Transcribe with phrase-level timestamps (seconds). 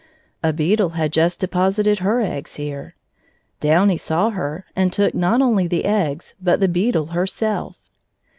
[0.41, 2.95] A beetle had just deposited her eggs here.
[3.59, 7.77] Downy saw her, and took not only the eggs but the beetle herself.